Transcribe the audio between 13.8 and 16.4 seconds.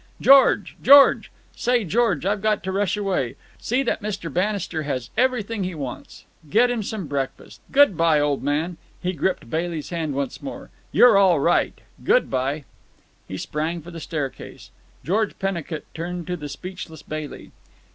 for the staircase. George Pennicut turned to